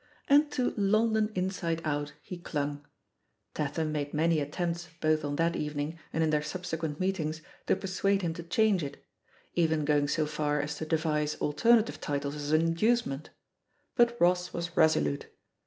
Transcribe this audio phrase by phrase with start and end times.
[0.27, 2.83] "And to "London Inside Out" he clung.
[3.53, 7.75] Tat liam made many attempts both on that evening and in their subsequent meetings to
[7.75, 9.05] persuade him to change it—
[9.53, 13.29] even going so far as to devise alter native titles as an inducement—
[13.99, 15.27] ^but Ross was resolute.